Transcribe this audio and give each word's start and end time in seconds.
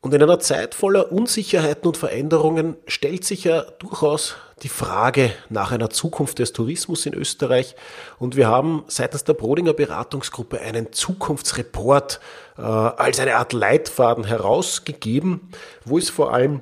Und 0.01 0.13
in 0.13 0.21
einer 0.21 0.39
Zeit 0.39 0.75
voller 0.75 1.11
Unsicherheiten 1.11 1.87
und 1.87 1.97
Veränderungen 1.97 2.77
stellt 2.85 3.23
sich 3.23 3.43
ja 3.43 3.61
durchaus 3.79 4.35
die 4.61 4.69
Frage 4.69 5.31
nach 5.49 5.71
einer 5.71 5.89
Zukunft 5.89 6.37
des 6.37 6.53
Tourismus 6.53 7.07
in 7.07 7.15
Österreich. 7.15 7.75
Und 8.19 8.35
wir 8.35 8.47
haben 8.47 8.83
seitens 8.87 9.23
der 9.23 9.33
Brodinger 9.33 9.73
Beratungsgruppe 9.73 10.61
einen 10.61 10.93
Zukunftsreport 10.93 12.19
äh, 12.57 12.61
als 12.61 13.19
eine 13.19 13.37
Art 13.37 13.51
Leitfaden 13.53 14.25
herausgegeben, 14.25 15.49
wo 15.85 15.97
es 15.97 16.11
vor 16.11 16.33
allem 16.33 16.61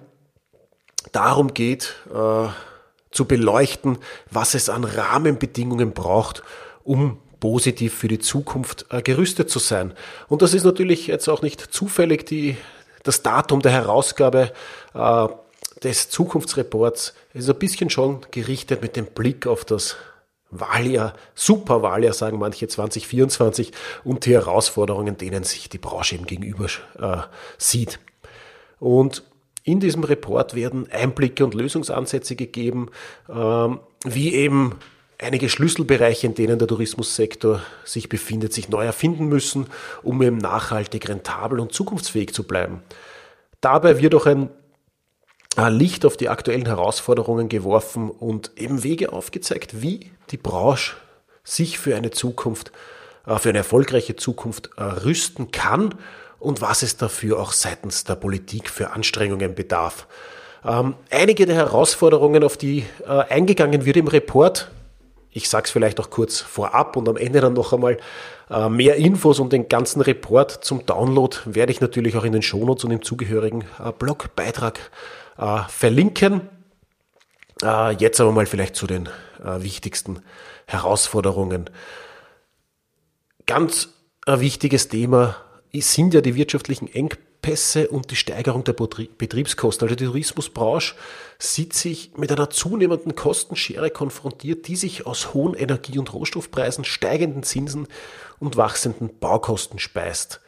darum 1.12 1.54
geht, 1.54 1.96
äh, 2.14 2.48
zu 3.12 3.26
beleuchten, 3.26 3.98
was 4.32 4.54
es 4.54 4.70
an 4.70 4.86
Rahmenbedingungen 4.86 5.92
braucht, 5.92 6.44
um 6.84 7.20
positiv 7.44 7.94
für 7.94 8.08
die 8.08 8.20
Zukunft 8.20 8.86
äh, 8.90 9.02
gerüstet 9.02 9.50
zu 9.50 9.60
sein. 9.60 9.94
Und 10.30 10.42
das 10.42 10.54
ist 10.54 10.64
natürlich 10.64 11.08
jetzt 11.08 11.28
auch 11.28 11.42
nicht 11.42 11.60
zufällig 11.60 12.26
die, 12.26 12.56
das 13.04 13.22
Datum 13.22 13.62
der 13.62 13.74
Herausgabe 13.74 14.54
äh, 14.94 15.28
des 15.84 16.10
Zukunftsreports. 16.10 17.14
Ist 17.34 17.50
ein 17.50 17.60
bisschen 17.60 17.90
schon 17.90 18.22
gerichtet 18.32 18.82
mit 18.82 18.96
dem 18.96 19.08
Blick 19.08 19.46
auf 19.46 19.66
das 19.66 19.98
Wahljahr, 20.52 21.16
Superwahljahr, 21.36 22.14
sagen 22.14 22.40
manche 22.40 22.70
2024 22.70 23.74
und 24.06 24.26
die 24.26 24.32
Herausforderungen, 24.32 25.18
denen 25.18 25.44
sich 25.44 25.68
die 25.68 25.80
Branche 25.80 26.16
eben 26.16 26.26
gegenüber 26.26 26.68
äh, 26.98 27.24
sieht. 27.58 28.00
Und 28.80 29.22
in 29.66 29.82
diesem 29.82 30.06
Report 30.06 30.56
werden 30.56 30.90
Einblicke 30.90 31.44
und 31.44 31.56
Lösungsansätze 31.56 32.38
gegeben, 32.38 32.90
ähm, 33.28 33.82
wie 34.06 34.34
eben 34.34 34.80
einige 35.20 35.50
Schlüsselbereiche, 35.50 36.28
in 36.28 36.36
denen 36.36 36.60
der 36.60 36.68
Tourismussektor 36.68 37.62
sich 37.84 38.10
befindet, 38.10 38.54
sich 38.54 38.70
neu 38.70 38.86
erfinden 38.86 39.28
müssen, 39.28 39.68
um 40.02 40.22
eben 40.22 40.38
nachhaltig, 40.38 41.10
rentabel 41.10 41.60
und 41.60 41.74
zukunftsfähig 41.74 42.34
zu 42.34 42.44
bleiben. 42.44 42.84
Dabei 43.62 44.02
wird 44.02 44.16
auch 44.16 44.26
ein 44.26 44.50
Licht 45.56 46.06
auf 46.06 46.18
die 46.18 46.30
aktuellen 46.30 46.66
Herausforderungen 46.66 47.48
geworfen 47.48 48.10
und 48.10 48.52
eben 48.58 48.84
Wege 48.84 49.14
aufgezeigt, 49.14 49.82
wie 49.82 50.12
die 50.32 50.38
Branche 50.38 50.96
sich 51.44 51.78
für 51.78 51.96
eine 51.96 52.12
Zukunft, 52.12 52.72
äh, 53.28 53.38
für 53.38 53.50
eine 53.50 53.60
erfolgreiche 53.60 54.16
Zukunft 54.16 54.70
äh, 54.78 54.84
rüsten 54.84 55.52
kann 55.52 55.96
und 56.40 56.62
was 56.62 56.84
es 56.84 56.98
dafür 56.98 57.40
auch 57.40 57.52
seitens 57.52 58.04
der 58.04 58.16
Politik 58.16 58.70
für 58.70 58.92
Anstrengungen 58.92 59.56
bedarf. 59.56 60.08
Ähm, 60.66 60.96
einige 61.10 61.46
der 61.46 61.56
Herausforderungen, 61.56 62.44
auf 62.44 62.58
die 62.58 62.86
äh, 63.06 63.10
eingegangen 63.10 63.86
wird 63.86 63.98
im 63.98 64.08
Report, 64.08 64.72
ich 65.34 65.50
sage 65.50 65.66
es 65.66 65.72
vielleicht 65.72 66.00
auch 66.00 66.10
kurz 66.10 66.40
vorab 66.40 66.96
und 66.96 67.10
am 67.10 67.18
Ende 67.18 67.42
dann 67.42 67.54
noch 67.54 67.74
einmal 67.74 67.98
äh, 68.50 68.70
mehr 68.70 68.96
Infos 68.96 69.40
und 69.40 69.52
den 69.52 69.68
ganzen 69.68 70.02
Report 70.02 70.52
zum 70.64 70.86
Download 70.86 71.36
werde 71.46 71.72
ich 71.72 71.82
natürlich 71.82 72.16
auch 72.16 72.24
in 72.24 72.34
den 72.34 72.42
Shownotes 72.42 72.86
und 72.86 72.92
im 72.92 73.02
zugehörigen 73.02 73.66
äh, 73.84 73.92
Blogbeitrag 73.92 74.80
äh, 75.38 75.60
verlinken. 75.68 76.50
Jetzt 77.98 78.20
aber 78.20 78.34
mal 78.34 78.46
vielleicht 78.46 78.76
zu 78.76 78.88
den 78.88 79.08
wichtigsten 79.42 80.20
Herausforderungen. 80.66 81.70
Ganz 83.46 83.94
ein 84.26 84.42
wichtiges 84.42 84.90
Thema 84.90 85.38
sind 85.72 86.14
ja 86.14 86.20
die 86.20 86.36
wirtschaftlichen 86.36 86.94
Engpässe 86.94 87.33
Engpässe 87.44 87.90
und 87.90 88.10
die 88.10 88.16
Steigerung 88.16 88.64
der 88.64 88.74
Betriebskosten. 88.74 89.86
Also 89.86 89.96
die 89.96 90.06
Tourismusbranche 90.06 90.96
sieht 91.38 91.74
sich 91.74 92.12
mit 92.16 92.32
einer 92.32 92.50
zunehmenden 92.50 93.16
Kostenschere 93.16 93.90
konfrontiert, 93.90 94.68
die 94.68 94.78
sich 94.78 95.06
aus 95.06 95.34
hohen 95.34 95.54
Energie- 95.54 96.00
und 96.00 96.14
Rohstoffpreisen, 96.14 96.86
steigenden 96.86 97.44
Zinsen 97.44 97.88
und 98.40 98.56
wachsenden 98.56 99.20
Baukosten 99.20 99.80
speist. 99.80 100.40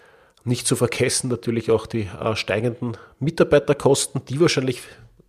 Nicht 0.46 0.68
zu 0.68 0.76
vergessen 0.76 1.30
natürlich 1.30 1.70
auch 1.70 1.86
die 1.86 2.08
äh, 2.22 2.36
steigenden 2.36 2.98
Mitarbeiterkosten, 3.20 4.24
die 4.26 4.40
wahrscheinlich 4.40 4.82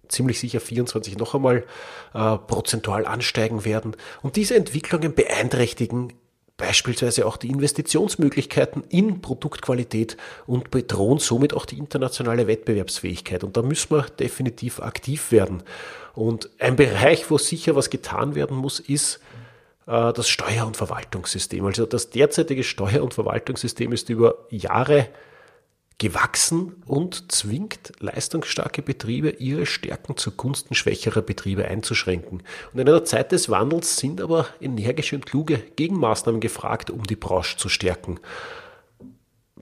ziemlich 0.08 0.38
sicher 0.38 0.60
24 0.60 1.18
noch 1.18 1.34
einmal 1.34 1.64
äh, 2.14 2.38
prozentual 2.38 3.06
ansteigen 3.06 3.64
werden. 3.64 3.96
Und 4.22 4.36
diese 4.36 4.54
Entwicklungen 4.54 5.14
beeinträchtigen 5.14 6.12
beispielsweise 6.56 7.26
auch 7.26 7.36
die 7.36 7.48
Investitionsmöglichkeiten 7.48 8.84
in 8.88 9.20
Produktqualität 9.20 10.16
und 10.46 10.70
bedrohen 10.70 11.18
somit 11.18 11.52
auch 11.52 11.66
die 11.66 11.78
internationale 11.78 12.46
Wettbewerbsfähigkeit. 12.46 13.44
Und 13.44 13.56
da 13.56 13.62
müssen 13.62 13.90
wir 13.90 14.02
definitiv 14.02 14.80
aktiv 14.80 15.32
werden. 15.32 15.62
Und 16.14 16.48
ein 16.58 16.76
Bereich, 16.76 17.30
wo 17.30 17.36
sicher 17.36 17.76
was 17.76 17.90
getan 17.90 18.34
werden 18.34 18.56
muss, 18.56 18.80
ist 18.80 19.20
äh, 19.86 20.12
das 20.12 20.28
Steuer- 20.28 20.66
und 20.66 20.76
Verwaltungssystem. 20.76 21.64
Also 21.66 21.84
das 21.84 22.10
derzeitige 22.10 22.64
Steuer- 22.64 23.02
und 23.02 23.12
Verwaltungssystem 23.12 23.92
ist 23.92 24.08
über 24.08 24.46
Jahre 24.50 25.08
gewachsen 25.98 26.82
und 26.84 27.32
zwingt 27.32 27.92
leistungsstarke 28.00 28.82
Betriebe, 28.82 29.30
ihre 29.30 29.64
Stärken 29.64 30.16
zugunsten 30.16 30.74
schwächerer 30.74 31.22
Betriebe 31.22 31.64
einzuschränken. 31.66 32.42
Und 32.72 32.78
in 32.78 32.88
einer 32.88 33.04
Zeit 33.04 33.32
des 33.32 33.48
Wandels 33.48 33.96
sind 33.96 34.20
aber 34.20 34.46
energische 34.60 35.16
und 35.16 35.24
kluge 35.24 35.58
Gegenmaßnahmen 35.76 36.40
gefragt, 36.40 36.90
um 36.90 37.04
die 37.04 37.16
Branche 37.16 37.56
zu 37.56 37.70
stärken. 37.70 38.20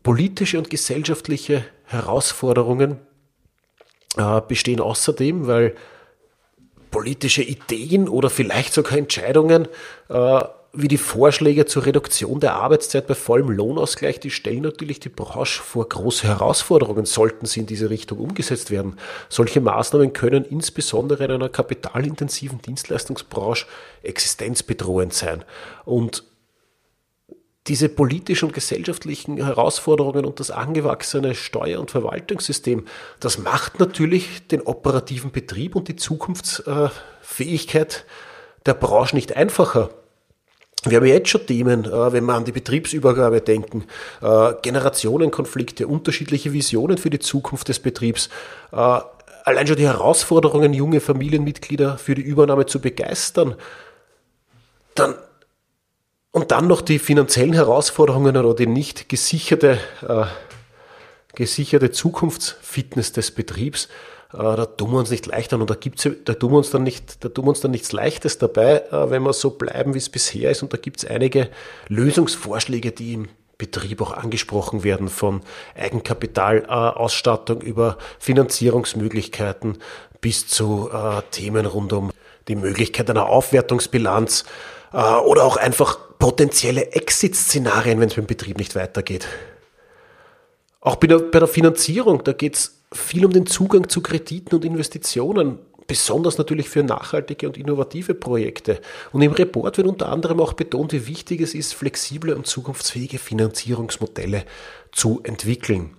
Politische 0.03 0.59
und 0.59 0.71
gesellschaftliche 0.71 1.65
Herausforderungen 1.85 2.99
äh, 4.17 4.41
bestehen 4.41 4.81
außerdem, 4.81 5.47
weil 5.47 5.77
politische 6.91 7.43
Ideen 7.43 8.09
oder 8.09 8.29
vielleicht 8.29 8.73
sogar 8.75 8.99
Entscheidungen 8.99 9.69
äh, 10.09 10.41
wie 10.75 10.89
die 10.89 10.99
Vorschläge 10.99 11.67
zur 11.67 11.87
Reduktion 11.87 12.41
der 12.41 12.55
Arbeitszeit 12.55 13.07
bei 13.07 13.15
vollem 13.15 13.51
Lohnausgleich, 13.51 14.19
die 14.21 14.31
stellen 14.31 14.63
natürlich 14.63 15.01
die 15.01 15.09
Branche 15.09 15.63
vor 15.63 15.89
große 15.89 16.27
Herausforderungen, 16.27 17.07
sollten 17.07 17.47
sie 17.47 17.61
in 17.61 17.67
diese 17.67 17.89
Richtung 17.91 18.19
umgesetzt 18.19 18.71
werden. 18.71 18.97
Solche 19.29 19.61
Maßnahmen 19.61 20.13
können 20.13 20.45
insbesondere 20.45 21.25
in 21.25 21.31
einer 21.31 21.49
kapitalintensiven 21.49 22.61
Dienstleistungsbranche 22.61 23.67
existenzbedrohend 24.03 25.15
sein. 25.15 25.45
Und 25.85 26.25
diese 27.67 27.89
politischen 27.89 28.47
und 28.47 28.53
gesellschaftlichen 28.53 29.39
Herausforderungen 29.39 30.27
und 30.27 30.39
das 30.39 30.51
angewachsene 30.51 31.35
Steuer- 31.35 31.81
und 31.81 31.91
Verwaltungssystem, 31.91 32.85
das 33.21 33.39
macht 33.39 33.81
natürlich 33.81 34.47
den 34.49 34.61
operativen 34.61 35.31
Betrieb 35.31 35.77
und 35.77 35.89
die 35.89 35.97
Zukunftsfähigkeit 35.97 38.05
der 38.67 38.75
Branche 38.75 39.17
nicht 39.17 39.35
einfacher. 39.37 39.89
Wir 40.87 40.99
haben 40.99 41.07
jetzt 41.07 41.29
schon 41.29 41.47
Themen, 41.47 41.85
äh, 41.85 42.13
wenn 42.13 42.25
wir 42.25 42.35
an 42.35 42.45
die 42.45 42.53
Betriebsübergabe 42.53 43.41
denken, 43.41 43.85
äh, 44.21 44.53
Generationenkonflikte, 44.63 45.87
unterschiedliche 45.87 46.53
Visionen 46.53 46.99
für 46.99 47.11
die 47.11 47.19
Zukunft 47.19 47.69
des 47.69 47.79
Betriebs, 47.79 48.29
äh, 48.73 49.01
allein 49.45 49.67
schon 49.67 49.77
die 49.77 49.87
Herausforderungen, 49.87 50.75
junge 50.75 51.01
Familienmitglieder 51.01 51.97
für 51.99 52.15
die 52.15 52.23
Übernahme 52.23 52.67
zu 52.67 52.81
begeistern, 52.81 53.55
dann 54.95 55.15
und 56.33 56.51
dann 56.51 56.67
noch 56.67 56.81
die 56.81 56.99
finanziellen 56.99 57.53
Herausforderungen 57.53 58.37
oder 58.37 58.55
die 58.55 58.67
nicht 58.67 59.09
gesicherte, 59.09 59.79
gesicherte 61.37 61.93
Zukunftsfitness 61.93 63.13
des 63.13 63.31
Betriebs. 63.31 63.89
Da 64.37 64.67
tun 64.67 64.91
wir 64.93 64.99
uns 64.99 65.11
nicht 65.11 65.27
leichter 65.27 65.59
und 65.59 65.71
da 65.71 65.75
gibt's, 65.75 66.09
da 66.25 66.35
tun 66.35 66.53
wir 66.53 66.59
uns 66.59 66.71
dann 66.71 66.83
nicht, 66.83 67.25
da 67.25 67.29
tun 67.29 67.45
wir 67.45 67.51
uns 67.51 67.61
dann 67.61 67.71
nichts 67.71 67.93
Leichtes 67.93 68.39
dabei, 68.39 68.83
wenn 68.91 69.23
wir 69.23 69.33
so 69.33 69.51
bleiben, 69.51 69.95
wie 69.95 69.99
es 69.99 70.09
bisher 70.09 70.51
ist. 70.51 70.63
Und 70.63 70.73
da 70.73 70.77
gibt 70.77 70.99
es 70.99 71.05
einige 71.09 71.49
Lösungsvorschläge, 71.89 72.93
die 72.93 73.15
im 73.15 73.29
Betrieb 73.59 74.03
auch 74.03 74.13
angesprochen 74.13 74.85
werden, 74.85 75.09
von 75.09 75.43
Eigenkapitalausstattung 75.77 77.61
über 77.61 77.99
Finanzierungsmöglichkeiten 78.19 79.79
bis 80.21 80.49
zu 80.49 80.91
äh, 80.93 81.23
Themen 81.31 81.67
rund 81.67 81.93
um 81.93 82.11
die 82.49 82.57
Möglichkeit 82.57 83.11
einer 83.11 83.27
Aufwertungsbilanz 83.27 84.45
äh, 84.93 84.97
oder 84.97 85.45
auch 85.45 85.57
einfach 85.57 85.99
potenzielle 86.19 86.93
Exit-Szenarien, 86.93 88.01
wenn 88.01 88.09
es 88.09 88.17
mit 88.17 88.27
dem 88.27 88.29
Betrieb 88.29 88.59
nicht 88.59 88.75
weitergeht. 88.75 89.27
Auch 90.85 90.97
bei 90.97 91.07
der, 91.07 91.49
Finanzierung, 91.49 92.23
da 92.25 92.35
geht 92.35 92.57
es 92.57 92.83
viel 92.93 93.25
um 93.25 93.33
den 93.33 93.47
Zugang 93.47 93.89
zu 93.89 94.03
Krediten 94.03 94.55
und 94.55 94.67
Investitionen, 94.67 95.59
besonders 95.87 96.37
natürlich 96.37 96.69
für 96.69 96.83
nachhaltige 96.83 97.47
und 97.47 97.57
innovative 97.57 98.13
Projekte. 98.13 98.83
Und 99.11 99.23
im 99.23 99.33
Report 99.33 99.79
wird 99.79 99.87
unter 99.87 100.11
anderem 100.11 100.41
auch 100.41 100.53
betont, 100.53 100.93
wie 100.93 101.07
wichtig 101.07 101.41
es 101.41 101.55
ist, 101.55 101.73
flexible 101.73 102.35
und 102.35 102.47
zukunftsfähige 102.47 103.17
Finanzierungsmodelle 103.17 104.45
zu 104.93 105.21
entwickeln. 105.23 105.97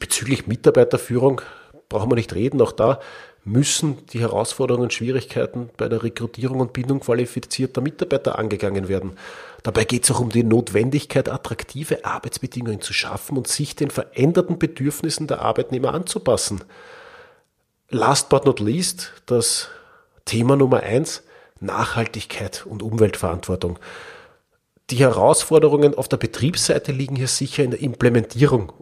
Bezüglich 0.00 0.48
Mitarbeiterführung 0.48 1.40
brauchen 1.88 2.10
wir 2.10 2.16
nicht 2.16 2.34
reden, 2.34 2.60
auch 2.60 2.72
da 2.72 2.98
müssen 3.46 4.04
die 4.08 4.18
Herausforderungen 4.18 4.84
und 4.84 4.92
Schwierigkeiten 4.92 5.70
bei 5.76 5.88
der 5.88 6.02
Rekrutierung 6.02 6.58
und 6.58 6.72
Bindung 6.72 6.98
qualifizierter 6.98 7.80
Mitarbeiter 7.80 8.38
angegangen 8.38 8.88
werden. 8.88 9.16
Dabei 9.62 9.84
geht 9.84 10.02
es 10.02 10.10
auch 10.10 10.18
um 10.18 10.30
die 10.30 10.42
Notwendigkeit, 10.42 11.28
attraktive 11.28 12.04
Arbeitsbedingungen 12.04 12.80
zu 12.80 12.92
schaffen 12.92 13.36
und 13.36 13.46
sich 13.46 13.76
den 13.76 13.90
veränderten 13.90 14.58
Bedürfnissen 14.58 15.28
der 15.28 15.42
Arbeitnehmer 15.42 15.94
anzupassen. 15.94 16.64
Last 17.88 18.30
but 18.30 18.46
not 18.46 18.58
least, 18.58 19.12
das 19.26 19.68
Thema 20.24 20.56
Nummer 20.56 20.80
eins, 20.80 21.22
Nachhaltigkeit 21.60 22.66
und 22.66 22.82
Umweltverantwortung. 22.82 23.78
Die 24.90 24.98
Herausforderungen 24.98 25.96
auf 25.96 26.08
der 26.08 26.16
Betriebsseite 26.16 26.92
liegen 26.92 27.16
hier 27.16 27.26
sicher 27.26 27.64
in 27.64 27.72
der 27.72 27.80
Implementierung 27.80 28.72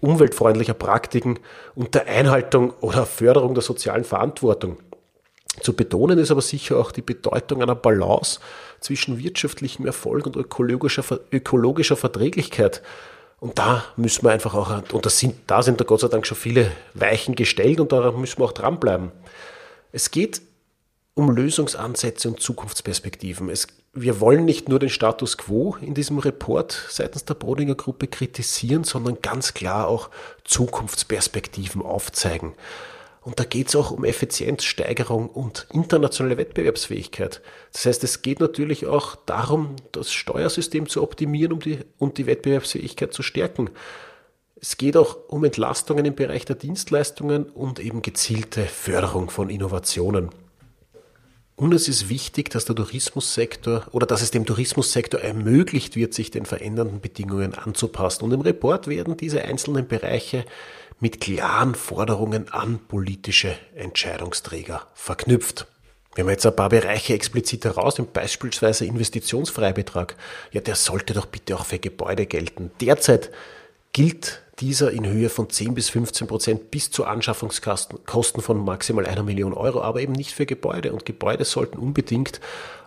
umweltfreundlicher 0.00 0.74
Praktiken 0.74 1.38
und 1.76 1.94
der 1.94 2.08
Einhaltung 2.08 2.72
oder 2.80 3.06
Förderung 3.06 3.54
der 3.54 3.62
sozialen 3.62 4.02
Verantwortung. 4.02 4.78
Zu 5.60 5.74
betonen 5.74 6.18
ist 6.18 6.32
aber 6.32 6.42
sicher 6.42 6.76
auch 6.76 6.90
die 6.90 7.02
Bedeutung 7.02 7.62
einer 7.62 7.76
Balance 7.76 8.40
zwischen 8.80 9.18
wirtschaftlichem 9.18 9.86
Erfolg 9.86 10.26
und 10.26 10.34
ökologischer, 10.34 11.20
ökologischer 11.30 11.96
Verträglichkeit. 11.96 12.82
Und 13.38 13.58
da 13.58 13.84
müssen 13.96 14.24
wir 14.24 14.32
einfach 14.32 14.54
auch, 14.54 14.92
und 14.92 15.06
das 15.06 15.18
sind, 15.20 15.36
da 15.46 15.62
sind 15.62 15.80
da 15.80 15.84
Gott 15.84 16.00
sei 16.00 16.08
Dank 16.08 16.26
schon 16.26 16.36
viele 16.36 16.72
Weichen 16.94 17.36
gestellt 17.36 17.78
und 17.78 17.92
da 17.92 18.10
müssen 18.10 18.40
wir 18.40 18.46
auch 18.46 18.52
dranbleiben. 18.52 19.12
Es 19.92 20.10
geht 20.10 20.42
um 21.14 21.30
Lösungsansätze 21.30 22.28
und 22.28 22.40
Zukunftsperspektiven. 22.40 23.48
Es, 23.48 23.68
wir 23.96 24.20
wollen 24.20 24.44
nicht 24.44 24.68
nur 24.68 24.78
den 24.78 24.90
Status 24.90 25.38
quo 25.38 25.76
in 25.80 25.94
diesem 25.94 26.18
Report 26.18 26.86
seitens 26.90 27.24
der 27.24 27.34
Brodinger 27.34 27.74
Gruppe 27.74 28.06
kritisieren, 28.06 28.84
sondern 28.84 29.22
ganz 29.22 29.54
klar 29.54 29.88
auch 29.88 30.10
Zukunftsperspektiven 30.44 31.80
aufzeigen. 31.80 32.52
Und 33.22 33.40
da 33.40 33.44
geht 33.44 33.68
es 33.68 33.74
auch 33.74 33.90
um 33.90 34.04
Effizienzsteigerung 34.04 35.28
und 35.28 35.66
internationale 35.72 36.36
Wettbewerbsfähigkeit. 36.36 37.40
Das 37.72 37.86
heißt, 37.86 38.04
es 38.04 38.22
geht 38.22 38.38
natürlich 38.38 38.86
auch 38.86 39.16
darum, 39.16 39.74
das 39.92 40.12
Steuersystem 40.12 40.88
zu 40.88 41.02
optimieren 41.02 41.52
um 41.52 41.60
die, 41.60 41.78
und 41.98 42.18
die 42.18 42.26
Wettbewerbsfähigkeit 42.26 43.12
zu 43.12 43.22
stärken. 43.22 43.70
Es 44.60 44.76
geht 44.76 44.96
auch 44.96 45.16
um 45.28 45.42
Entlastungen 45.42 46.04
im 46.04 46.14
Bereich 46.14 46.44
der 46.44 46.56
Dienstleistungen 46.56 47.44
und 47.46 47.80
eben 47.80 48.02
gezielte 48.02 48.62
Förderung 48.62 49.30
von 49.30 49.50
Innovationen. 49.50 50.30
Und 51.56 51.72
es 51.72 51.88
ist 51.88 52.10
wichtig, 52.10 52.50
dass 52.50 52.66
der 52.66 52.76
Tourismussektor 52.76 53.86
oder 53.92 54.06
dass 54.06 54.20
es 54.20 54.30
dem 54.30 54.44
Tourismussektor 54.44 55.20
ermöglicht 55.20 55.96
wird, 55.96 56.12
sich 56.12 56.30
den 56.30 56.44
verändernden 56.44 57.00
Bedingungen 57.00 57.54
anzupassen. 57.54 58.24
Und 58.24 58.32
im 58.32 58.42
Report 58.42 58.88
werden 58.88 59.16
diese 59.16 59.42
einzelnen 59.42 59.88
Bereiche 59.88 60.44
mit 61.00 61.20
klaren 61.20 61.74
Forderungen 61.74 62.50
an 62.50 62.78
politische 62.86 63.56
Entscheidungsträger 63.74 64.86
verknüpft. 64.94 65.66
Wenn 66.14 66.26
wir 66.26 66.32
jetzt 66.32 66.46
ein 66.46 66.56
paar 66.56 66.68
Bereiche 66.68 67.14
explizit 67.14 67.64
herausnehmen, 67.64 68.12
beispielsweise 68.12 68.84
Investitionsfreibetrag, 68.84 70.16
ja, 70.52 70.60
der 70.60 70.74
sollte 70.74 71.14
doch 71.14 71.26
bitte 71.26 71.56
auch 71.56 71.64
für 71.64 71.78
Gebäude 71.78 72.26
gelten. 72.26 72.70
Derzeit 72.80 73.30
gilt 73.92 74.42
dieser 74.58 74.90
in 74.90 75.06
Höhe 75.06 75.28
von 75.28 75.50
10 75.50 75.74
bis 75.74 75.90
15 75.90 76.26
Prozent 76.26 76.70
bis 76.70 76.90
zu 76.90 77.04
Anschaffungskosten 77.04 78.42
von 78.42 78.64
maximal 78.64 79.06
einer 79.06 79.22
Million 79.22 79.52
Euro, 79.52 79.82
aber 79.82 80.00
eben 80.00 80.12
nicht 80.12 80.32
für 80.32 80.46
Gebäude. 80.46 80.92
Und 80.92 81.04
Gebäude 81.04 81.44
sollten 81.44 81.78
unbedingt 81.78 82.40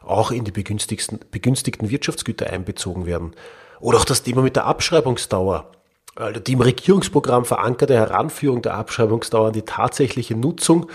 auch 0.03 0.31
in 0.31 0.45
die 0.45 0.51
begünstigten, 0.51 1.19
begünstigten 1.31 1.89
Wirtschaftsgüter 1.89 2.47
einbezogen 2.47 3.05
werden. 3.05 3.33
Oder 3.79 3.99
auch 3.99 4.05
das 4.05 4.23
Thema 4.23 4.41
mit 4.41 4.55
der 4.55 4.65
Abschreibungsdauer. 4.65 5.71
Also 6.15 6.39
die 6.39 6.53
im 6.53 6.61
Regierungsprogramm 6.61 7.45
verankerte 7.45 7.93
Heranführung 7.93 8.61
der 8.61 8.73
Abschreibungsdauer 8.73 9.47
an 9.47 9.53
die 9.53 9.61
tatsächliche 9.61 10.35
Nutzung 10.35 10.87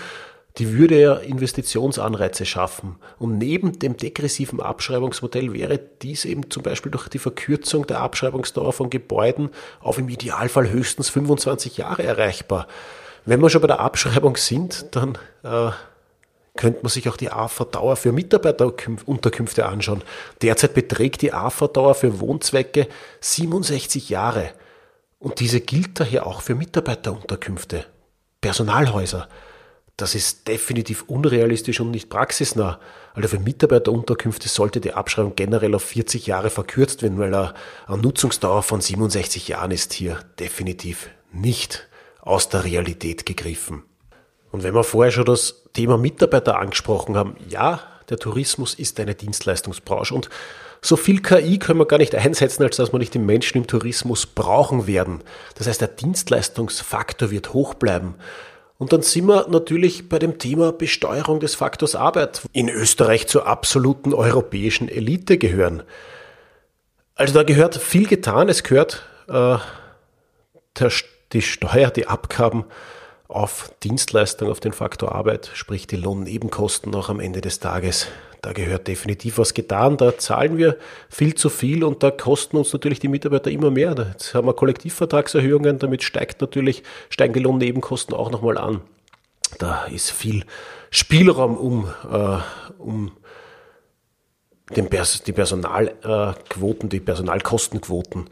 die 0.57 0.77
würde 0.77 0.99
ja 0.99 1.15
Investitionsanreize 1.15 2.45
schaffen. 2.45 2.95
Und 3.19 3.37
neben 3.37 3.77
dem 3.79 3.97
degressiven 3.97 4.61
Abschreibungsmodell 4.61 5.53
wäre 5.53 5.79
dies 6.01 6.23
eben 6.25 6.49
zum 6.49 6.63
Beispiel 6.63 6.91
durch 6.91 7.09
die 7.09 7.19
Verkürzung 7.19 7.85
der 7.87 7.99
Abschreibungsdauer 7.99 8.71
von 8.71 8.89
Gebäuden 8.89 9.49
auf 9.81 9.97
im 9.97 10.07
Idealfall 10.07 10.69
höchstens 10.69 11.09
25 11.09 11.77
Jahre 11.77 12.03
erreichbar. 12.03 12.67
Wenn 13.25 13.41
wir 13.41 13.49
schon 13.49 13.61
bei 13.61 13.67
der 13.67 13.79
Abschreibung 13.79 14.37
sind, 14.37 14.95
dann 14.95 15.17
äh, 15.43 15.71
könnte 16.55 16.79
man 16.83 16.89
sich 16.89 17.09
auch 17.09 17.17
die 17.17 17.31
AV-Dauer 17.31 17.95
für 17.97 18.11
Mitarbeiterunterkünfte 18.11 19.65
anschauen. 19.65 20.03
Derzeit 20.41 20.73
beträgt 20.73 21.21
die 21.21 21.33
AV-Dauer 21.33 21.95
für 21.95 22.19
Wohnzwecke 22.19 22.87
67 23.19 24.09
Jahre. 24.09 24.51
Und 25.19 25.39
diese 25.39 25.59
gilt 25.59 25.99
daher 25.99 26.27
auch 26.27 26.41
für 26.41 26.55
Mitarbeiterunterkünfte, 26.55 27.85
Personalhäuser. 28.41 29.27
Das 29.97 30.13
ist 30.13 30.47
definitiv 30.47 31.03
unrealistisch 31.07 31.79
und 31.79 31.91
nicht 31.91 32.09
praxisnah. 32.09 32.79
Also 33.13 33.29
für 33.29 33.39
Mitarbeiterunterkünfte 33.39 34.49
sollte 34.49 34.81
die 34.81 34.93
Abschreibung 34.93 35.35
generell 35.35 35.73
auf 35.73 35.83
40 35.83 36.27
Jahre 36.27 36.49
verkürzt 36.49 37.01
werden, 37.01 37.17
weil 37.17 37.33
eine 37.33 37.53
Nutzungsdauer 37.87 38.61
von 38.63 38.81
67 38.81 39.47
Jahren 39.47 39.71
ist 39.71 39.93
hier 39.93 40.19
definitiv 40.37 41.09
nicht 41.31 41.87
aus 42.21 42.49
der 42.49 42.65
Realität 42.65 43.25
gegriffen. 43.25 43.83
Und 44.51 44.63
wenn 44.63 44.73
wir 44.73 44.83
vorher 44.83 45.11
schon 45.11 45.25
das 45.25 45.63
Thema 45.73 45.97
Mitarbeiter 45.97 46.59
angesprochen 46.59 47.15
haben, 47.15 47.35
ja, 47.47 47.81
der 48.09 48.17
Tourismus 48.17 48.73
ist 48.73 48.99
eine 48.99 49.15
Dienstleistungsbranche 49.15 50.13
und 50.13 50.29
so 50.81 50.97
viel 50.97 51.21
KI 51.21 51.57
können 51.57 51.79
wir 51.79 51.87
gar 51.87 51.97
nicht 51.97 52.13
einsetzen, 52.13 52.63
als 52.63 52.75
dass 52.75 52.93
wir 52.93 52.99
nicht 52.99 53.13
die 53.13 53.19
Menschen 53.19 53.57
im 53.57 53.67
Tourismus 53.67 54.25
brauchen 54.27 54.87
werden. 54.87 55.23
Das 55.55 55.67
heißt, 55.67 55.81
der 55.81 55.87
Dienstleistungsfaktor 55.87 57.31
wird 57.31 57.53
hoch 57.53 57.73
bleiben. 57.73 58.15
Und 58.77 58.91
dann 58.91 59.01
sind 59.01 59.27
wir 59.27 59.47
natürlich 59.47 60.09
bei 60.09 60.19
dem 60.19 60.37
Thema 60.37 60.73
Besteuerung 60.73 61.39
des 61.39 61.55
Faktors 61.55 61.95
Arbeit 61.95 62.41
in 62.51 62.67
Österreich 62.67 63.27
zur 63.27 63.47
absoluten 63.47 64.13
europäischen 64.13 64.89
Elite 64.89 65.37
gehören. 65.37 65.83
Also 67.15 67.33
da 67.33 67.43
gehört 67.43 67.77
viel 67.77 68.07
getan. 68.07 68.49
Es 68.49 68.63
gehört 68.63 69.05
äh, 69.29 69.57
der, 70.77 70.91
die 71.31 71.41
Steuer, 71.41 71.89
die 71.89 72.07
Abgaben 72.07 72.65
auf 73.27 73.71
Dienstleistung, 73.83 74.49
auf 74.49 74.59
den 74.59 74.73
Faktor 74.73 75.13
Arbeit, 75.13 75.51
sprich 75.53 75.87
die 75.87 75.95
Lohnnebenkosten 75.95 76.93
auch 76.95 77.09
am 77.09 77.19
Ende 77.19 77.41
des 77.41 77.59
Tages 77.59 78.07
da 78.45 78.53
gehört 78.53 78.87
definitiv 78.87 79.39
was 79.39 79.55
getan. 79.55 79.97
Da 79.97 80.19
zahlen 80.19 80.59
wir 80.59 80.77
viel 81.09 81.33
zu 81.33 81.49
viel 81.49 81.83
und 81.83 82.03
da 82.03 82.11
kosten 82.11 82.57
uns 82.57 82.71
natürlich 82.71 82.99
die 82.99 83.07
Mitarbeiter 83.07 83.49
immer 83.49 83.71
mehr. 83.71 83.95
Jetzt 84.11 84.35
haben 84.35 84.45
wir 84.45 84.53
Kollektivvertragserhöhungen, 84.53 85.79
damit 85.79 86.03
steigt 86.03 86.41
natürlich, 86.41 86.83
steigen 87.09 87.33
die 87.33 87.39
Lohnnebenkosten 87.39 88.13
auch 88.13 88.29
nochmal 88.29 88.59
an. 88.59 88.81
Da 89.57 89.85
ist 89.85 90.11
viel 90.11 90.45
Spielraum, 90.91 91.57
um, 91.57 91.91
äh, 92.07 92.37
um 92.77 93.13
den 94.75 94.91
Pers 94.91 95.23
die 95.23 95.33
Personalquoten, 95.33 96.89
die 96.89 96.99
Personalkostenquoten 96.99 98.29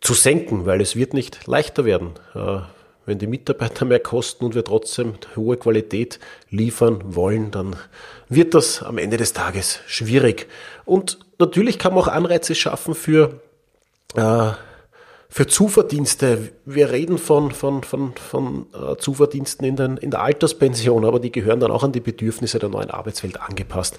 zu 0.00 0.14
senken, 0.14 0.64
weil 0.64 0.80
es 0.80 0.96
wird 0.96 1.12
nicht 1.12 1.46
leichter 1.46 1.84
werden. 1.84 2.12
Äh, 2.34 2.60
wenn 3.06 3.18
die 3.18 3.26
Mitarbeiter 3.26 3.84
mehr 3.84 4.00
kosten 4.00 4.44
und 4.44 4.54
wir 4.54 4.64
trotzdem 4.64 5.14
hohe 5.36 5.56
Qualität 5.56 6.18
liefern 6.50 7.00
wollen, 7.14 7.50
dann 7.50 7.76
wird 8.28 8.54
das 8.54 8.82
am 8.82 8.98
Ende 8.98 9.16
des 9.16 9.32
Tages 9.32 9.80
schwierig. 9.86 10.46
Und 10.84 11.18
natürlich 11.38 11.78
kann 11.78 11.94
man 11.94 12.04
auch 12.04 12.08
Anreize 12.08 12.54
schaffen 12.54 12.94
für, 12.94 13.40
äh, 14.14 14.50
für 15.28 15.46
Zuverdienste. 15.46 16.50
Wir 16.64 16.90
reden 16.90 17.18
von, 17.18 17.52
von, 17.52 17.82
von, 17.82 18.14
von 18.16 18.66
äh, 18.74 18.96
Zuverdiensten 18.96 19.66
in, 19.66 19.76
den, 19.76 19.96
in 19.96 20.10
der 20.10 20.22
Alterspension, 20.22 21.04
aber 21.04 21.20
die 21.20 21.32
gehören 21.32 21.60
dann 21.60 21.70
auch 21.70 21.82
an 21.82 21.92
die 21.92 22.00
Bedürfnisse 22.00 22.58
der 22.58 22.68
neuen 22.68 22.90
Arbeitswelt 22.90 23.40
angepasst. 23.40 23.98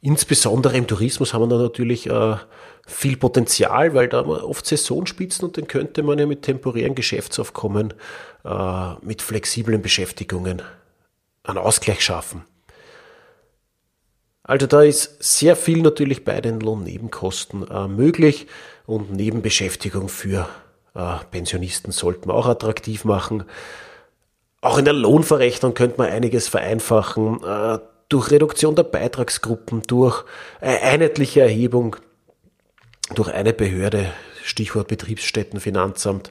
Insbesondere 0.00 0.76
im 0.76 0.86
Tourismus 0.86 1.34
haben 1.34 1.42
wir 1.42 1.48
da 1.48 1.62
natürlich 1.62 2.08
äh, 2.08 2.36
viel 2.86 3.16
Potenzial, 3.16 3.94
weil 3.94 4.08
da 4.08 4.18
haben 4.18 4.30
wir 4.30 4.48
oft 4.48 4.64
Saisonspitzen 4.64 5.44
und 5.44 5.56
dann 5.56 5.66
könnte 5.66 6.02
man 6.02 6.18
ja 6.18 6.26
mit 6.26 6.42
temporären 6.42 6.94
Geschäftsaufkommen, 6.94 7.94
äh, 8.44 8.94
mit 9.02 9.22
flexiblen 9.22 9.82
Beschäftigungen 9.82 10.62
einen 11.42 11.58
Ausgleich 11.58 12.00
schaffen. 12.00 12.44
Also 14.44 14.66
da 14.66 14.82
ist 14.82 15.22
sehr 15.22 15.56
viel 15.56 15.82
natürlich 15.82 16.24
bei 16.24 16.40
den 16.40 16.60
Lohnnebenkosten 16.60 17.68
äh, 17.68 17.88
möglich 17.88 18.46
und 18.86 19.12
Nebenbeschäftigung 19.12 20.08
für 20.08 20.48
äh, 20.94 21.16
Pensionisten 21.30 21.92
sollten 21.92 22.30
wir 22.30 22.34
auch 22.34 22.46
attraktiv 22.46 23.04
machen. 23.04 23.44
Auch 24.60 24.78
in 24.78 24.84
der 24.86 24.94
Lohnverrechnung 24.94 25.74
könnte 25.74 25.98
man 25.98 26.08
einiges 26.08 26.48
vereinfachen. 26.48 27.40
Äh, 28.08 28.10
durch 28.10 28.30
Reduktion 28.30 28.74
der 28.74 28.84
Beitragsgruppen, 28.84 29.82
durch 29.82 30.24
einheitliche 30.60 31.42
Erhebung 31.42 31.96
durch 33.14 33.32
eine 33.32 33.52
Behörde, 33.52 34.12
Stichwort 34.44 34.88
Betriebsstättenfinanzamt, 34.88 36.30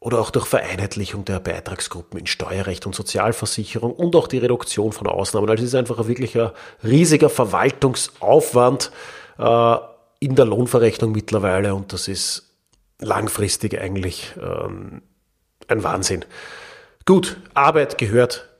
oder 0.00 0.20
auch 0.20 0.30
durch 0.30 0.44
Vereinheitlichung 0.44 1.24
der 1.24 1.40
Beitragsgruppen 1.40 2.20
in 2.20 2.26
Steuerrecht 2.26 2.84
und 2.84 2.94
Sozialversicherung 2.94 3.90
und 3.90 4.14
auch 4.16 4.28
die 4.28 4.36
Reduktion 4.36 4.92
von 4.92 5.06
Ausnahmen. 5.06 5.48
Also 5.48 5.62
es 5.62 5.70
ist 5.70 5.74
einfach 5.74 5.98
ein 5.98 6.08
wirklicher 6.08 6.52
riesiger 6.82 7.30
Verwaltungsaufwand 7.30 8.92
äh, 9.38 9.76
in 10.20 10.34
der 10.34 10.44
Lohnverrechnung 10.44 11.12
mittlerweile 11.12 11.74
und 11.74 11.94
das 11.94 12.08
ist 12.08 12.54
langfristig 13.00 13.80
eigentlich 13.80 14.34
ähm, 14.38 15.00
ein 15.68 15.82
Wahnsinn. 15.82 16.26
Gut, 17.06 17.38
Arbeit 17.54 17.96
gehört 17.96 18.53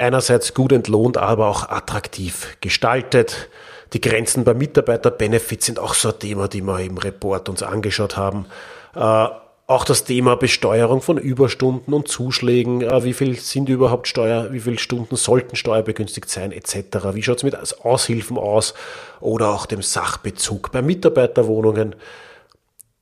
einerseits 0.00 0.54
gut 0.54 0.72
entlohnt, 0.72 1.18
aber 1.18 1.48
auch 1.48 1.68
attraktiv 1.68 2.56
gestaltet. 2.60 3.48
Die 3.92 4.00
Grenzen 4.00 4.44
bei 4.44 4.54
Mitarbeiterbenefits 4.54 5.66
sind 5.66 5.78
auch 5.78 5.94
so 5.94 6.10
ein 6.10 6.18
Thema, 6.18 6.48
die 6.48 6.62
wir 6.62 6.80
im 6.80 6.98
Report 6.98 7.48
uns 7.48 7.62
angeschaut 7.62 8.16
haben. 8.16 8.46
Äh, 8.94 9.28
auch 9.66 9.84
das 9.84 10.02
Thema 10.02 10.34
Besteuerung 10.34 11.00
von 11.00 11.16
Überstunden 11.16 11.94
und 11.94 12.08
Zuschlägen, 12.08 12.82
äh, 12.82 13.04
wie 13.04 13.12
viel 13.12 13.36
sind 13.36 13.68
überhaupt 13.68 14.08
Steuer, 14.08 14.52
wie 14.52 14.60
viele 14.60 14.78
Stunden 14.78 15.16
sollten 15.16 15.54
steuerbegünstigt 15.54 16.28
sein, 16.28 16.50
etc. 16.50 17.14
Wie 17.14 17.22
schaut 17.22 17.38
es 17.38 17.42
mit 17.44 17.56
Aushilfen 17.84 18.38
aus 18.38 18.74
oder 19.20 19.50
auch 19.50 19.66
dem 19.66 19.82
Sachbezug 19.82 20.72
bei 20.72 20.82
Mitarbeiterwohnungen. 20.82 21.94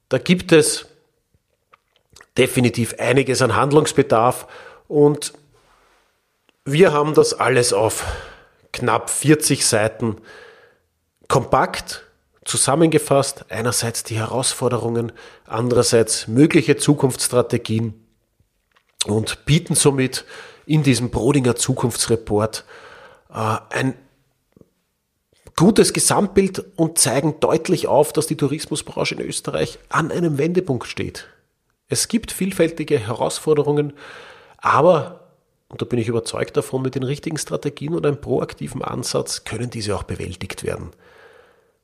Da 0.09 0.19
gibt 0.19 0.53
es 0.53 0.87
definitiv 2.37 2.95
einiges 2.99 3.41
an 3.41 3.57
Handlungsbedarf 3.57 4.47
und 4.89 5.33
wir 6.73 6.93
haben 6.93 7.15
das 7.15 7.33
alles 7.33 7.73
auf 7.73 8.05
knapp 8.73 9.09
40 9.09 9.65
Seiten 9.65 10.17
kompakt 11.27 12.05
zusammengefasst. 12.45 13.47
Einerseits 13.49 14.05
die 14.05 14.19
Herausforderungen, 14.19 15.13
andererseits 15.47 16.29
mögliche 16.29 16.77
Zukunftsstrategien 16.77 17.95
und 19.07 19.47
bieten 19.47 19.75
somit 19.75 20.25
in 20.67 20.83
diesem 20.83 21.11
Brodinger 21.11 21.57
Zukunftsreport 21.57 22.65
äh, 23.33 23.57
ein 23.71 23.95
gutes 25.57 25.95
Gesamtbild 25.95 26.63
und 26.77 26.99
zeigen 26.99 27.41
deutlich 27.41 27.89
auf, 27.89 28.13
dass 28.13 28.27
die 28.27 28.37
Tourismusbranche 28.37 29.15
in 29.15 29.23
Österreich 29.23 29.79
an 29.89 30.13
einem 30.13 30.37
Wendepunkt 30.37 30.87
steht. 30.87 31.29
Es 31.89 32.09
gibt 32.09 32.31
vielfältige 32.31 32.99
Herausforderungen, 32.99 33.95
aber 34.59 35.28
und 35.69 35.83
da 35.83 35.85
bin 35.85 35.99
ich 35.99 36.09
überzeugt 36.09 36.57
davon, 36.57 36.83
mit 36.83 36.95
den 36.95 37.03
richtigen 37.03 37.39
Strategien 37.39 37.95
und 37.95 38.07
einem 38.07 38.21
proaktiven 38.21 38.83
Ansatz 38.83 39.45
können 39.45 39.71
diese 39.71 39.95
auch 39.95 40.03
bewältigt 40.03 40.65
werden. 40.65 40.91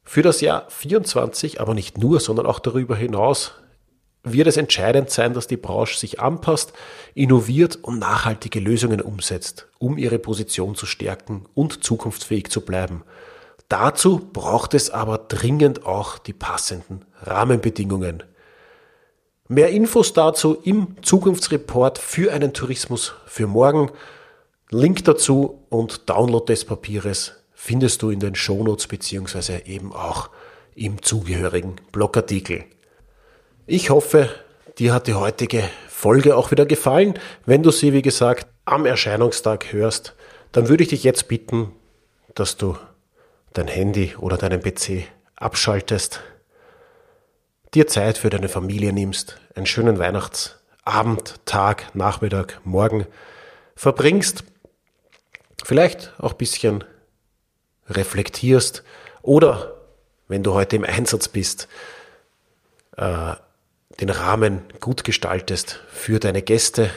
Für 0.04 0.22
das 0.22 0.40
Jahr 0.40 0.66
24, 0.68 1.60
aber 1.60 1.74
nicht 1.74 1.98
nur, 1.98 2.20
sondern 2.20 2.46
auch 2.46 2.60
darüber 2.60 2.96
hinaus, 2.96 3.52
wird 4.22 4.46
es 4.46 4.56
entscheidend 4.56 5.10
sein, 5.10 5.34
dass 5.34 5.46
die 5.46 5.58
Branche 5.58 5.98
sich 5.98 6.20
anpasst, 6.20 6.72
innoviert 7.14 7.76
und 7.82 7.98
nachhaltige 7.98 8.58
Lösungen 8.58 9.02
umsetzt, 9.02 9.68
um 9.78 9.98
ihre 9.98 10.18
Position 10.18 10.74
zu 10.74 10.86
stärken 10.86 11.44
und 11.54 11.84
zukunftsfähig 11.84 12.50
zu 12.50 12.62
bleiben. 12.62 13.04
Dazu 13.68 14.18
braucht 14.32 14.72
es 14.74 14.90
aber 14.90 15.18
dringend 15.18 15.84
auch 15.84 16.18
die 16.18 16.32
passenden 16.32 17.04
Rahmenbedingungen. 17.22 18.22
Mehr 19.48 19.68
Infos 19.68 20.14
dazu 20.14 20.54
im 20.62 20.96
Zukunftsreport 21.02 21.98
für 21.98 22.32
einen 22.32 22.54
Tourismus 22.54 23.12
für 23.26 23.46
morgen. 23.46 23.90
Link 24.70 25.04
dazu 25.04 25.66
und 25.68 26.08
Download 26.08 26.46
des 26.50 26.64
Papieres 26.64 27.34
findest 27.52 28.00
du 28.00 28.08
in 28.08 28.20
den 28.20 28.34
Shownotes 28.34 28.86
beziehungsweise 28.86 29.66
eben 29.66 29.92
auch 29.92 30.30
im 30.74 31.02
zugehörigen 31.02 31.76
Blogartikel. 31.92 32.64
Ich 33.66 33.90
hoffe, 33.90 34.30
dir 34.78 34.94
hat 34.94 35.08
die 35.08 35.14
heutige 35.14 35.62
Folge 35.88 36.38
auch 36.38 36.50
wieder 36.50 36.64
gefallen. 36.64 37.12
Wenn 37.44 37.62
du 37.62 37.70
sie, 37.70 37.92
wie 37.92 38.02
gesagt, 38.02 38.46
am 38.64 38.86
Erscheinungstag 38.86 39.74
hörst, 39.74 40.14
dann 40.52 40.70
würde 40.70 40.84
ich 40.84 40.88
dich 40.88 41.04
jetzt 41.04 41.28
bitten, 41.28 41.70
dass 42.34 42.56
du 42.56 42.78
dein 43.52 43.68
Handy 43.68 44.14
oder 44.18 44.38
deinen 44.38 44.62
PC 44.62 45.04
abschaltest 45.36 46.22
dir 47.75 47.87
Zeit 47.87 48.19
für 48.19 48.31
deine 48.31 48.49
Familie 48.49 48.93
nimmst, 48.93 49.38
einen 49.54 49.66
schönen 49.66 49.99
Weihnachtsabend, 49.99 51.40
Tag, 51.45 51.95
Nachmittag, 51.95 52.61
Morgen 52.64 53.07
verbringst, 53.75 54.45
vielleicht 55.64 56.12
auch 56.19 56.33
ein 56.33 56.38
bisschen 56.38 56.85
reflektierst 57.88 58.85
oder, 59.23 59.81
wenn 60.28 60.43
du 60.43 60.54
heute 60.54 60.76
im 60.76 60.85
Einsatz 60.85 61.28
bist, 61.28 61.69
äh, 62.97 63.35
den 64.00 64.11
Rahmen 64.11 64.62
gut 64.81 65.04
gestaltest 65.04 65.81
für 65.88 66.21
deine 66.21 66.43
Gäste. 66.43 66.90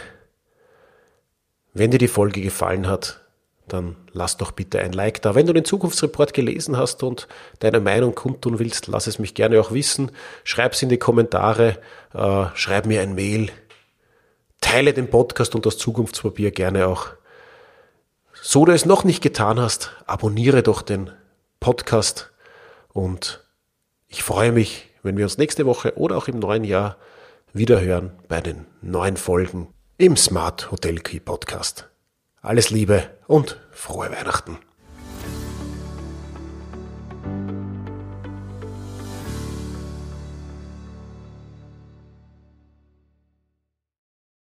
Wenn 1.74 1.92
dir 1.92 2.00
die 2.00 2.08
Folge 2.08 2.42
gefallen 2.42 2.88
hat, 2.88 3.22
dann 3.68 3.96
lass 4.14 4.38
doch 4.38 4.52
bitte 4.52 4.80
ein 4.80 4.94
Like 4.94 5.22
da. 5.22 5.36
Wenn 5.36 5.46
du 5.46 5.54
den 5.54 5.66
Zukunftsreport 5.66 6.34
gelesen 6.34 6.78
hast 6.78 7.04
und 7.04 7.28
deine 7.60 7.80
Meinung 7.80 8.16
kundtun 8.16 8.60
willst, 8.60 8.88
lass 8.88 9.08
es 9.08 9.20
mich 9.20 9.34
gerne 9.34 9.60
auch 9.60 9.72
wissen. 9.72 10.12
Schreib 10.44 10.74
es 10.74 10.82
in 10.82 10.90
die 10.90 10.98
Kommentare, 10.98 11.78
äh, 12.14 12.46
schreib 12.54 12.86
mir 12.86 13.02
ein 13.02 13.16
Mail, 13.16 13.52
teile 14.62 14.94
den 14.94 15.10
Podcast 15.10 15.54
und 15.56 15.66
das 15.66 15.78
Zukunftspapier 15.78 16.52
gerne 16.52 16.88
auch. 16.88 17.08
So 18.42 18.66
du 18.66 18.72
es 18.72 18.86
noch 18.86 19.04
nicht 19.04 19.22
getan 19.22 19.60
hast, 19.60 19.92
abonniere 20.06 20.64
doch 20.64 20.82
den 20.82 21.12
Podcast 21.60 22.32
und 22.94 23.44
ich 24.08 24.24
freue 24.24 24.52
mich, 24.52 24.90
wenn 25.04 25.18
wir 25.18 25.26
uns 25.26 25.38
nächste 25.38 25.66
Woche 25.66 25.98
oder 25.98 26.18
auch 26.18 26.28
im 26.28 26.40
neuen 26.40 26.64
Jahr 26.64 26.98
wiederhören 27.54 28.12
bei 28.28 28.40
den 28.40 28.66
neuen 28.82 29.18
Folgen 29.18 29.68
im 29.98 30.16
Smart 30.16 30.72
Hotel 30.72 31.00
Key 31.00 31.20
Podcast. 31.20 31.90
Alles 32.41 32.70
Liebe 32.70 33.17
und 33.27 33.60
frohe 33.72 34.12
Weihnachten. 34.12 34.60